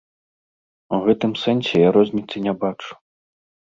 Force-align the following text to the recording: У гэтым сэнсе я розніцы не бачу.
У 0.97 1.01
гэтым 1.05 1.31
сэнсе 1.43 1.75
я 1.87 1.95
розніцы 2.01 2.37
не 2.51 2.59
бачу. 2.67 2.91